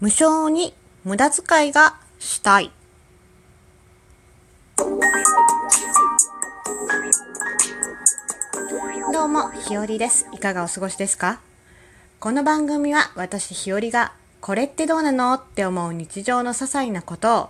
[0.00, 2.70] 無償に無駄遣いがしたい。
[9.12, 10.28] どうも、ひよりです。
[10.32, 11.40] いかがお過ごしですか？
[12.20, 17.48] この番組は私ひよりがこれってどうなのって思う日常の些細なことを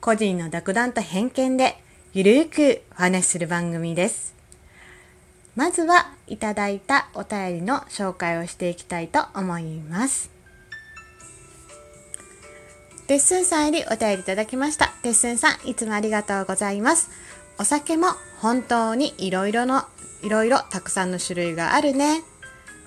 [0.00, 1.82] 個人の独断と偏見で
[2.14, 4.34] ゆるくお話しする番組です。
[5.54, 10.32] まずはいただいたお便りの紹介をしていきたいと思います。
[13.06, 14.88] テッスンさんよりお便りいただきました。
[15.02, 17.10] テッスンさん、いつもありがとうございます。
[17.58, 18.08] お酒も
[18.38, 19.84] 本当にいろいろの、
[20.22, 22.22] いろいろたくさんの種類があるね。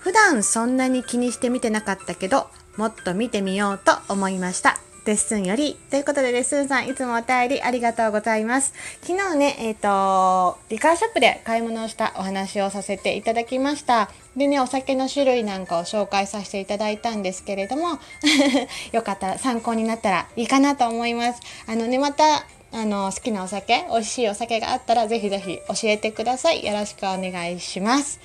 [0.00, 4.80] 普段そんなに気にして見てなかったけど、もっと見てみようと思いました。
[5.04, 5.76] レッスンより。
[5.90, 8.72] ということで、レッスンさん、いつもお便りありがとうございます。
[9.02, 14.10] 昨日ね、えっ、と、リカーショップで買い物をしたお話をさせていただきました。
[14.36, 17.98] でね、お酒の種類なんかを紹介させていただいたんですけれども、
[18.92, 21.40] よかったら参考になったらいいかなと思います。
[21.66, 26.64] あのね、また、あの、好きなお酒、美味しいお酒があったら、ぜひぜひ教えてください。
[26.64, 28.20] よろしくお願いします。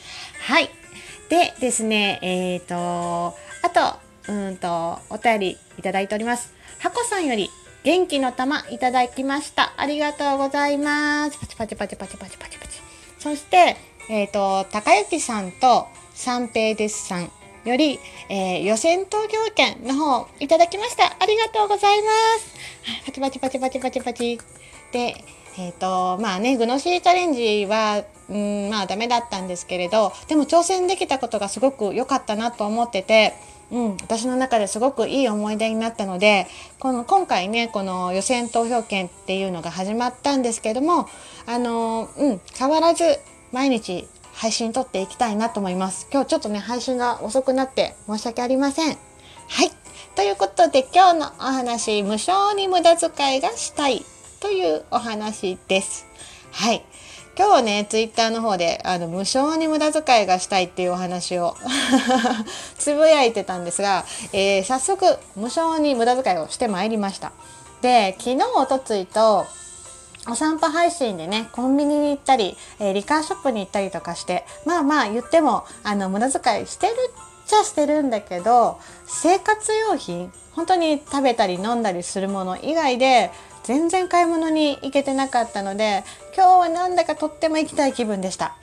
[0.48, 0.70] はい。
[1.30, 6.54] でですね、えっ、と、あと、うんと、お便りいただいております。
[6.80, 7.50] ハコさんより
[7.84, 9.74] 元気の玉いただきました。
[9.78, 11.38] ありがとうございます。
[11.40, 12.80] パチパチパチパチパチパチパチ。
[13.20, 13.76] そして、
[14.10, 17.32] えっ、と、高幸さんと三平ですさん
[17.66, 21.16] より、えー予選投票券の方いただきました。
[21.20, 22.56] ありがとうございます。
[23.06, 24.40] パチパチパチパチパチパチ。
[24.92, 25.16] で、
[25.58, 33.34] えっ、と、まあね、グノシーチャレンジは、うん、まあダメだったんですけれど、でも挑戦できたことがすごく良かったなと思ってて、
[33.72, 36.48] うん、私の中ですごくいい思い出になったので、
[36.80, 41.08] この今回ね、この予選投票券っていうのが始まったんですけども、
[41.46, 43.04] あの、うん、変わらず
[43.52, 46.08] 毎日配信撮っていきたいなと思います。
[46.12, 48.98] 今日ちょっとね、配信が遅くなって申し訳ありません。
[49.48, 49.72] はい。
[50.16, 54.06] ということで今日のお話、無償に無駄遣いがしたい
[54.40, 56.06] というお話です。
[56.52, 56.84] はい。
[57.36, 61.58] 今日はね、ツイッターの方で、あの、無償に無駄遣いがしたいっていうお話を
[62.78, 67.32] つぶやいてたんですが、えー早速、無償に無駄遣いをしてまいりました。
[67.82, 69.48] で、昨日、おとついと、
[70.30, 76.98] お散歩配信でね、コンビニに行ったり、えーリカーショップに行ったりとかして、まあまあ言っても、あの、無駄遣いしてるっ
[77.48, 78.78] ちゃしてるんだけど、
[79.08, 83.32] 生活用品、本当に食べたり飲んだりするもの以外で、
[83.64, 86.04] 全然買い物に行けてなかったので、
[86.36, 88.56] 今日はなんだかとっても行きたい気分でした。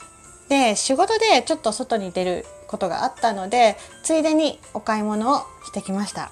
[0.49, 6.31] で、仕事でちょっと外に出ることがあったので、ついでにお買い物をしてきました。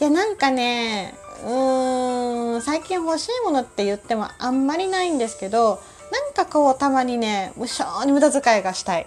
[0.00, 5.80] いやなんかねうーん最近欲しいものって言ってもあんまりないんですけど
[6.12, 9.06] なんかこうたまにね無性に無駄遣いがしたい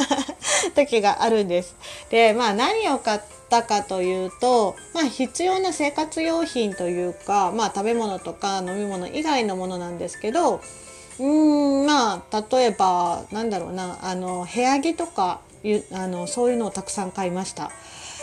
[0.76, 1.74] 時があるんです。
[2.10, 10.60] でまあ何を買ったかというと、まあ、必要な生活用品というか、まあ、食べ物とか飲み物以外のものなんですけど
[11.18, 15.40] うんまあ例えばなんだろうなあの部屋着とか
[15.92, 17.70] あのそういうのをたくさん買いました。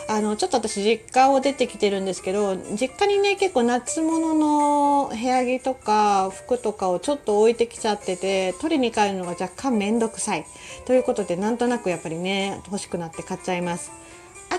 [0.06, 10.44] あのちょっと私実家を出てきてるんですけど実家にね結構夏物の部屋着とか服とかをちょっと置いてきちゃってて取りに帰るのが若干面倒くさい。
[10.84, 14.03] ということでなんとなくやっぱりね欲しくなって買っちゃいます。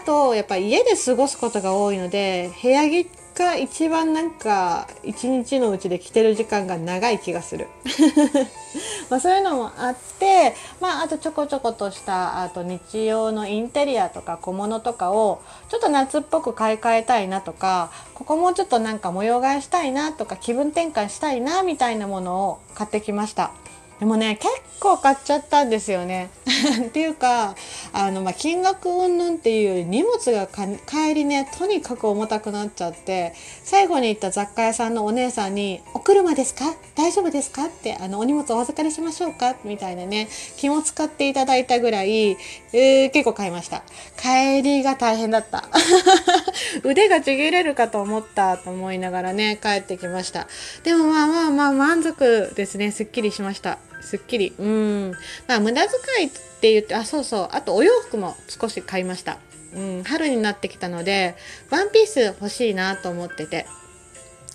[0.05, 7.67] とやっぱ家で過ごすことが多いので部屋着が一番なんか一日のうちで着てる時間が長い気がする
[9.09, 23.51] まあそういうのもあって、まあ、あとちょこちょことしたあと日用のインテリアとか小物とかをちょっと夏っぽく買い替えたいなとかここもうちょっとなんか模様替えしたいなとか気分転換したいなみたいなものを買ってきました。
[23.99, 24.49] でもね結
[24.79, 26.29] 構買っちゃったんですよね。
[26.87, 27.55] っていうか
[27.97, 33.33] あの、まあ、金額云々っていう荷物が帰りねとにかく重たくなっちゃって
[33.63, 36.65] 最後に行った雑貨屋さんのお姉さんに「お車ですか？
[36.95, 42.37] 大丈夫ですか?」ってあの「お荷物お預かりしましょうか?」みたいなね気も使っていただいたぐらい、
[42.73, 43.83] えー結構買いました。
[44.21, 45.63] 帰りが大変だった。
[46.83, 50.47] 腕がちぎれるかと思ったと思いながらね帰ってきました。
[50.83, 52.91] でもまあまあまあ満足ですね。
[52.91, 53.77] すっきりしました。
[54.05, 54.53] すっきり。
[54.57, 55.11] うん。
[55.47, 56.31] まあ無駄遣いっ
[56.61, 57.49] て言ってあそうそう。
[57.51, 59.37] あとお洋服も少し買いました。
[59.73, 60.03] うん。
[60.03, 61.35] 春になってきたので
[61.69, 63.65] ワンピース欲しいなと思ってて。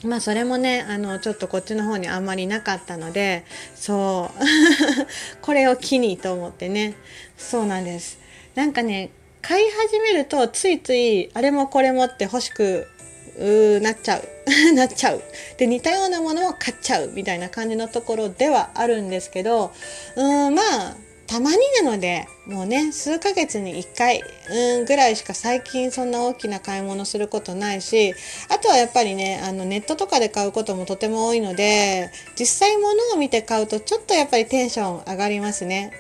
[0.02, 3.44] まあそれもねあのちょっとこっちの方にあんまりなかったので
[3.75, 4.41] そう。
[5.43, 6.94] これを機にと思ってね。
[7.37, 8.19] そうなんです。
[8.55, 9.11] なんかね
[9.43, 12.87] 買い始めるとついついあれもこれもって欲しく
[13.40, 14.72] うーなっちゃう。
[14.75, 15.22] なっちゃう。
[15.56, 19.72] で似たようなものを買っちゃうみたいな感じのところではあるんですけど
[20.16, 20.96] うんまあ
[21.31, 28.15] たまになのでもうね数ヶ月に1回うんぐらいしか最近そんな大きな買い物することないし
[28.49, 35.93] あとはやっぱりねあのネットとかで買うこともとても多いので実際物を見て買うとちょっとやっぱりテンション上がりますね。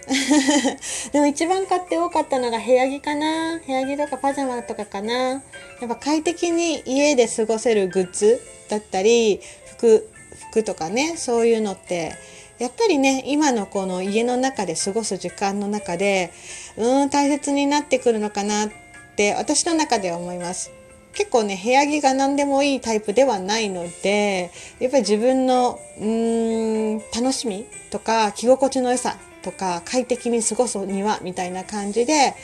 [1.12, 3.60] でも一番買って多かったのが部屋着かな。
[3.64, 5.14] 部屋着とかパジャマとかかな。
[5.14, 5.40] やっ
[5.86, 9.40] ぱ快適に家で過ごせるグッズだったり
[9.76, 10.10] 服
[10.50, 12.16] 服とかねそういうのって
[12.60, 16.30] やっぱりね今のこの家の中で過ごす時間の中で
[16.76, 18.70] うーん大切になってくるのかなっ
[19.16, 20.70] て私の中では思います。
[21.14, 32.34] 結構ね部屋着が何でもいいタイプではないのでやっぱり自分のうーん楽しみとか着心地の良さとか快適に過ごすにはみたいな感じで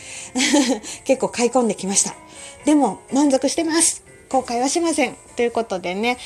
[1.05, 2.15] 結構買い込んできました。
[2.65, 4.03] でも満足してます。
[4.31, 5.26] 後悔はしません。
[5.37, 6.19] ということでね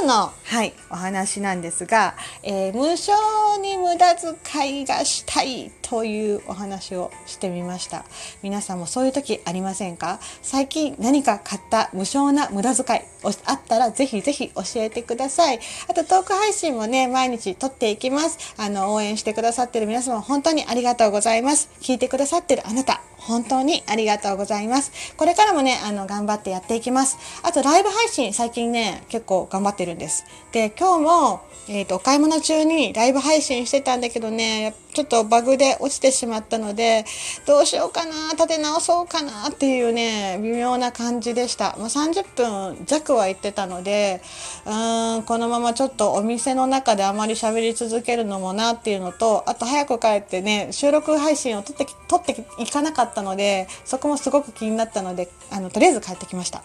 [0.00, 3.12] 今日の、はい、お話なんですが、えー、無償
[3.60, 8.04] に無駄遣いがしたいというお話をしてみました。
[8.42, 10.18] 皆さんもそういう時ありませんか？
[10.42, 13.00] 最近何か買った無償な無駄遣い
[13.46, 15.60] あったらぜひぜひ教えてください。
[15.88, 18.54] あとトーク配信もね毎日撮っていきます。
[18.58, 21.70] あの応援してくださってる皆様本当にありがとうございます。
[21.80, 25.14] 聞いてくださってるあなた本当にありがとうございます。
[25.16, 27.16] これからもねあの頑張ってやっていきます。
[27.44, 30.24] あとライブ配信最近近ね結構頑張ってるんです。
[30.52, 37.04] で今日もえっ、ー、とお買い物中にライブ配信してたんだけどねちょっとバグで落ちてしまったので
[37.44, 44.22] どうしようかな立て直そうかなっていうね微妙な感じでした、まあ、30分弱は行ってたので
[44.64, 56.62] うーんこのままちょっとお店の中であまり喋り続けるのもなっていうのとあと早く帰ってね収録配信を撮って撮っていかなかったのでそこもすごく気になったのであのとりあえず帰ってきました。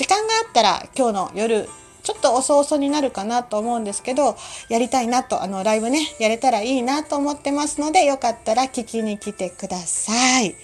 [0.00, 1.68] 時間があったら今日の夜
[2.02, 4.34] ちょっと遅々になるかなと思うんですけど
[4.70, 10.56] やりたいなとあのライブねやれたらいいなと思ってますのでよかったら聞きに来てください。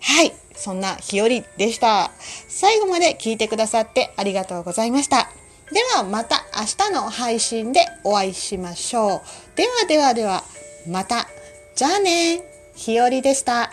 [0.00, 2.10] はいそんな日和でした。
[2.48, 5.28] 最後まで聞いてくださってありがとうございました。
[5.70, 9.20] ではまた明日の配信でお会いしましょう。
[9.54, 10.44] ではではでは
[10.88, 11.28] また。
[11.74, 12.42] じゃあね。
[12.74, 13.70] 日和でした。